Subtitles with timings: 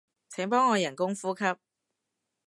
[0.31, 1.43] 請幫我人工呼吸